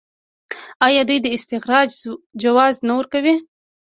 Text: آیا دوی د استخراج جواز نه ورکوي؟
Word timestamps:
آیا 0.87 1.01
دوی 1.09 1.19
د 1.23 1.27
استخراج 1.37 1.89
جواز 2.43 2.75
نه 2.87 2.93
ورکوي؟ 2.99 3.35